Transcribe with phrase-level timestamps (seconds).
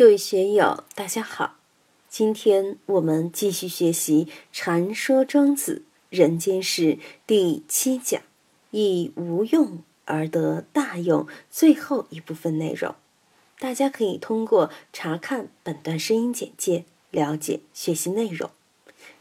[0.00, 1.58] 各位学友，大家好！
[2.08, 6.94] 今天我们继续学习《禅说庄子人间世》
[7.26, 8.22] 第七讲
[8.72, 12.94] “以无用而得大用”最后一部分内容。
[13.58, 18.50] 大家可以通过查看本段声音简介了解学习内容。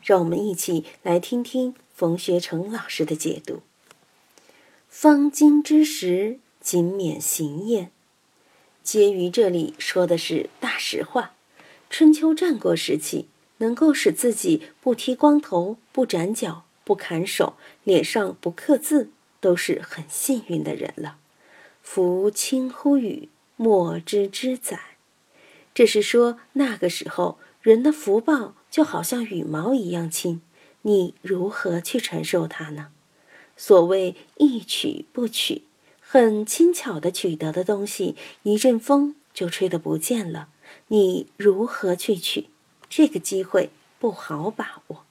[0.01, 3.59] 让我们一起来听听冯学成老师的解读。
[4.87, 7.91] 方今之时，谨免行焉。
[8.81, 10.49] 婕妤这里说的是
[10.79, 11.33] 实话。
[11.89, 13.27] 春秋战国时期，
[13.57, 19.09] 能够使自己不剃光头、不斩脚、不砍手、脸上不刻字，
[19.39, 21.17] 都是很幸运的人了。
[21.81, 24.79] 夫轻乎羽，莫之之载。
[25.73, 30.41] 这是说那个时候人的福报就好像羽毛一样轻，
[30.83, 32.89] 你如何去承受它呢？
[33.57, 35.63] 所谓一取不取。
[35.99, 40.49] 很轻巧的取得的东西，一阵风就吹得不见了。
[40.87, 42.49] 你如何去取？
[42.89, 45.03] 这个机会不好把握。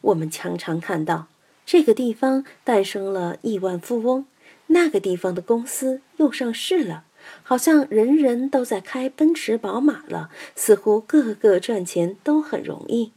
[0.00, 1.26] 我们常常看到
[1.64, 4.26] 这个地方诞生了亿万富翁，
[4.68, 7.04] 那个地方的公司又上市了，
[7.42, 13.12] 好像人人都在开奔驰宝马了，似乎个个赚钱都很容易。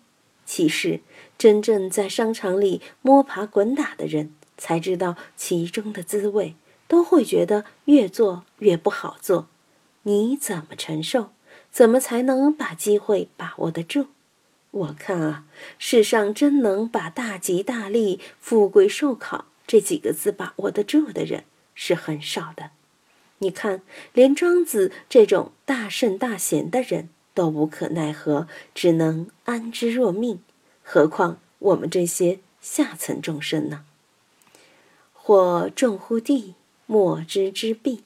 [0.45, 1.01] 其实，
[1.37, 6.55] 真正在商场里摸爬滚打的人，才知道其中的滋味。
[6.87, 9.47] 都会觉得越做越不好做，
[10.01, 11.29] 你怎么承受？
[11.71, 14.07] 怎么才能把机会把握得住？
[14.71, 15.45] 我看啊，
[15.77, 22.71] 世上真能把大吉大利、富贵寿考这几个字把握得住的人是很少的。
[23.39, 23.81] 你看，
[24.13, 30.39] 连庄子这种大圣大贤的人都无可奈何，只能安之若命，
[30.83, 33.85] 何况我们这些下层众生呢？
[35.13, 36.55] 或重乎地。
[36.91, 38.03] 莫之之弊。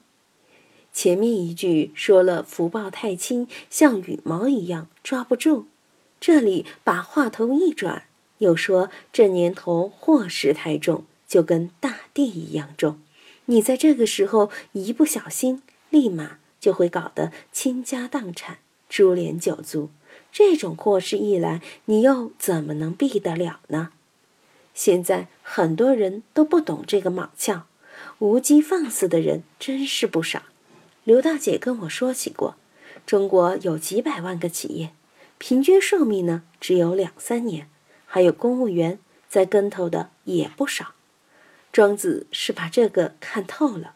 [0.94, 5.66] 前面一句说了福报太轻，像羽毛一样抓不住。
[6.20, 8.04] 这里把话头一转，
[8.38, 13.00] 又说这年头祸事太重，就跟大地一样重。
[13.46, 19.90] 你在这个时候一不小心，立马就会搞得倾家荡产、株连九族。
[20.30, 23.90] 这种祸事一来，你又怎么能避得了呢？
[24.72, 27.62] 现在很多人都不懂这个卯窍。
[28.20, 30.44] 无机放肆的人真是不少。
[31.04, 32.56] 刘大姐跟我说起过，
[33.04, 34.90] 中国有几百万个企业，
[35.36, 37.68] 平均寿命呢只有两三年，
[38.06, 38.98] 还有公务员
[39.28, 40.94] 栽跟头的也不少。
[41.70, 43.94] 庄子是把这个看透了，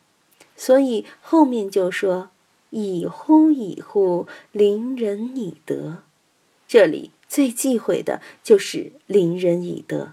[0.54, 2.28] 所以后面就说
[2.68, 6.02] ：“以乎以乎，邻人以德。”
[6.68, 10.12] 这里最忌讳的就是邻人以德。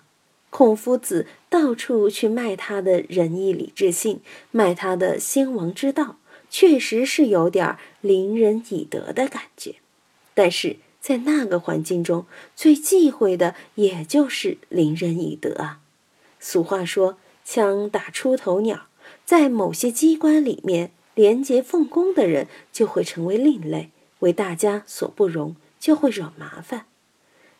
[0.50, 6.16] 孔夫子到处去卖他的仁义礼智信，卖他的先王之道，
[6.56, 9.76] 确实是有点邻人以德的感觉。
[10.34, 15.82] 但是在那个环境中，最忌讳的也就是邻人以德啊。
[16.40, 18.88] 俗话说：“枪打出头鸟。”
[19.26, 23.90] 在某些机关里面，廉洁奉公的人就会成为另类，
[24.20, 26.86] 为大家所不容，就会惹麻烦。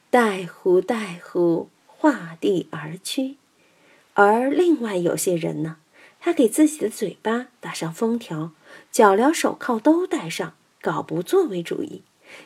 [0.10, 1.68] 待乎待乎。
[1.98, 3.38] 画地而趋，
[4.14, 5.78] 而另外有些人呢，
[6.20, 8.52] 他给自己的嘴巴打上封条，
[8.92, 12.04] 脚镣手铐都戴上，搞不作为主义。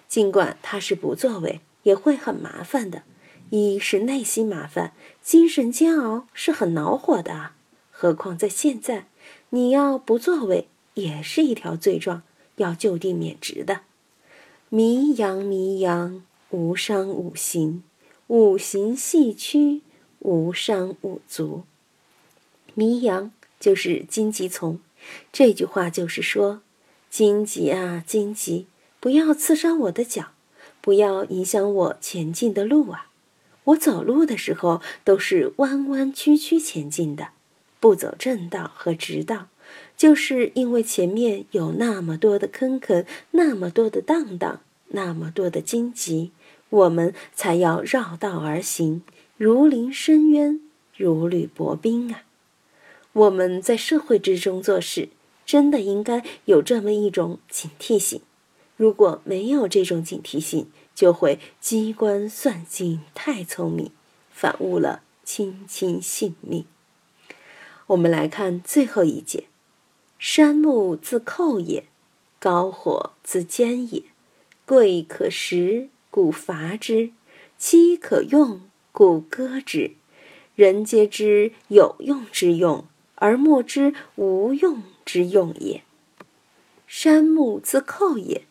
[0.07, 3.03] 尽管他是不作为，也会很麻烦的。
[3.49, 7.51] 一是内心麻烦，精神煎熬是很恼火的。
[7.91, 9.07] 何况在现在，
[9.49, 12.21] 你要不作为，也是一条罪状，
[12.57, 13.81] 要就地免职的。
[14.69, 17.83] 迷羊迷羊，无伤五行。
[18.27, 19.81] 五行细曲，
[20.19, 21.63] 无伤五足。
[22.75, 24.79] 迷羊就是荆棘丛，
[25.31, 26.61] 这句话就是说，
[27.09, 28.67] 荆棘啊荆棘，
[28.99, 30.27] 不要刺伤我的脚，
[30.81, 33.07] 不要影响我前进的路啊！
[33.65, 37.29] 我走路的时候都是弯弯曲曲前进的，
[37.79, 39.47] 不走正道和直道，
[39.95, 46.31] 就是因为前面有那么多的坑坑，那么多的荡荡，那么多的荆棘。
[46.69, 49.01] 我们才要绕道而行，
[49.37, 50.59] 如临深渊，
[50.95, 52.21] 如履薄冰啊！
[53.13, 55.09] 我们在社会之中做事，
[55.45, 58.21] 真的应该有这么一种警惕性。
[58.75, 63.91] 如果没有这种警惕性，就会机关算尽太聪明，
[64.31, 66.65] 反误了卿卿性命。
[67.87, 69.45] 我们来看最后一节：
[70.17, 71.85] 山木自寇也，
[72.39, 74.03] 高火自坚也，
[74.65, 75.89] 贵可食。
[76.11, 77.11] 故伐之，
[77.55, 78.61] 妻可用，
[78.91, 79.91] 故割之。
[80.55, 82.87] 人皆知有用之用，
[83.19, 85.83] 而莫知无用之用也。
[86.87, 88.43] 山木自寇也，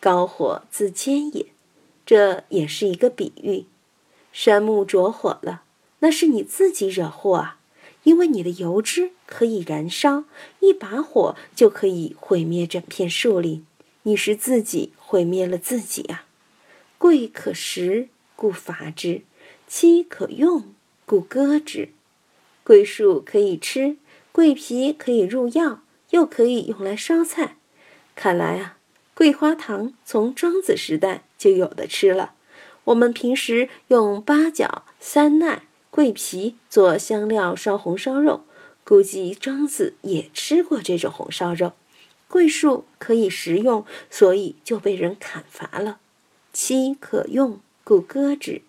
[0.00, 1.46] 高火自坚也。
[2.04, 3.64] 这也是一个比喻。
[4.32, 5.62] 山木着火了，
[6.00, 7.58] 那是你自己惹祸啊！
[8.02, 10.24] 因为你的油脂可以燃烧，
[10.60, 13.64] 一把火就可以毁灭整片树林，
[14.02, 16.26] 你是自己毁灭了自己啊！
[16.98, 19.22] 贵可食，故伐之；
[19.66, 20.74] 漆可用，
[21.06, 21.90] 故割之。
[22.62, 23.96] 桂树可以吃，
[24.34, 27.56] 桂皮可以入药，又可以用来烧菜。
[28.16, 28.78] 看来啊，
[29.14, 32.32] 桂花糖从庄子时代就有的吃了。
[32.82, 38.42] 我们平时用八角、三奈、桂皮做香料烧红烧肉，
[38.82, 41.74] 估计庄子也吃过这种红烧肉。
[42.26, 46.00] 桂树可以食用，所以就被人砍伐了。
[46.52, 48.62] 漆可用，故割之。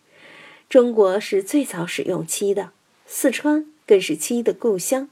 [0.69, 2.69] 中国是最早使用漆的，
[3.07, 5.09] 四川更是漆的故乡。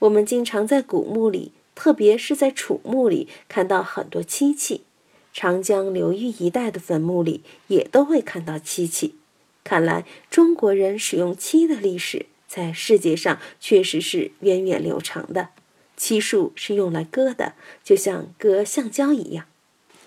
[0.00, 4.82] 我们经常在古墓里，特别是在楚墓里，看到很多漆器。
[5.32, 9.14] 长江流域一带的坟墓里也都会看到漆器，
[9.62, 15.50] 看来中国人使用漆的历史在世界上确实是源远流长的。
[15.96, 17.54] 漆树是用来割的，
[17.84, 19.46] 就像割橡胶一样。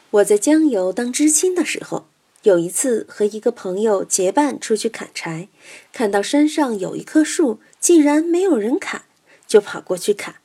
[0.09, 2.07] 我在江油当知青的时候，
[2.43, 5.47] 有一次和一个朋友结伴出去砍柴，
[5.93, 9.03] 看到山上有一棵树，竟然没有人砍，
[9.51, 10.35] 就跑过去砍，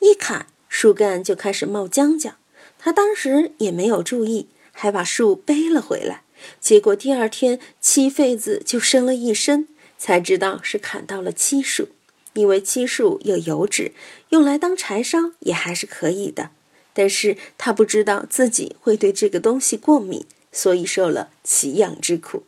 [0.00, 2.32] 一砍树干就开始冒浆浆。
[2.76, 6.24] 他当时也没有注意，还把树背了回来。
[6.58, 11.90] 结果第二天漆痱子就生了一身，才知道是砍到了漆树。
[12.32, 13.92] 因为漆树有油脂，
[14.30, 16.50] 用来当柴烧也还是可以的。
[16.92, 22.42] 但是他不知道自己会对这个东西过敏，所以受了奇痒之苦。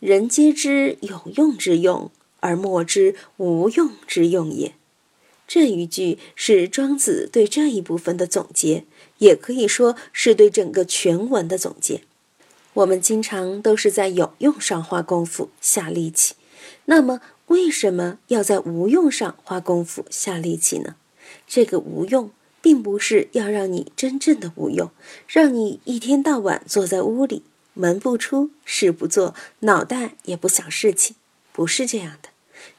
[0.00, 2.10] 人皆知有用之用，
[2.40, 4.72] 而莫知无用之用也。
[5.46, 8.84] 这一句是庄子对这一部分的总结，
[9.18, 12.02] 也可以说是对整个全文的总结。
[12.74, 16.34] 我们经常都是在有用上花功夫、下力气，
[16.86, 20.96] 那么为什么要在无用上花功夫、下力气呢？
[21.46, 22.30] 这个无用，
[22.60, 24.90] 并不是要让你真正的无用，
[25.28, 27.42] 让你一天到晚坐在屋里，
[27.74, 31.14] 门不出、事不做、脑袋也不想事情，
[31.52, 32.30] 不是这样的。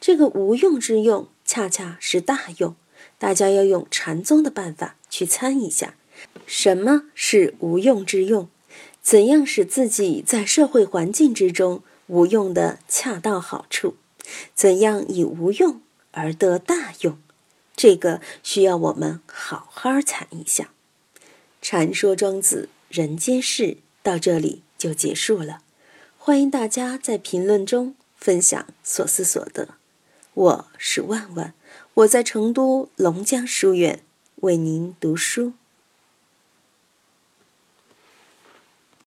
[0.01, 1.27] 这个无用之用。
[1.45, 2.75] 恰恰是大用，
[3.19, 5.95] 大家要用禅宗的办法去参一下，
[6.45, 8.49] 什么是无用之用？
[9.01, 13.95] 怎样使自己在社会环境之中无用的恰到好处？
[14.55, 15.81] 怎样以无用
[16.11, 17.19] 而得大用？
[17.75, 20.71] 这个需要我们好好参一下。
[21.61, 25.59] 禅说庄子人间事到这里就结束了，
[26.17, 29.75] 欢迎大家在评论中分享所思所得。
[30.35, 31.53] 我是万万，
[31.93, 34.01] 我在成都龙江书院
[34.41, 35.53] 为您读书。